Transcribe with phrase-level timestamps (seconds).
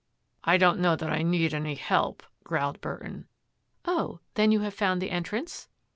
[0.43, 3.27] "I don't know that I need any help," growled Burton.
[3.85, 5.67] "Oh, then you have found the entrance?"